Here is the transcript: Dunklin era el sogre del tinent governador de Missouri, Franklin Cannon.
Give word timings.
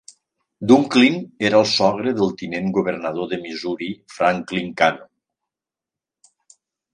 Dunklin 0.69 1.17
era 1.49 1.59
el 1.63 1.65
sogre 1.71 2.13
del 2.21 2.33
tinent 2.39 2.71
governador 2.77 3.29
de 3.35 3.39
Missouri, 3.45 3.91
Franklin 4.15 4.73
Cannon. 4.83 6.33